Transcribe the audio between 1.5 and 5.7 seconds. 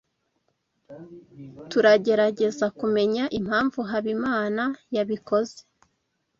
Tuzagerageza kumenya impamvu Habimana yabikoze.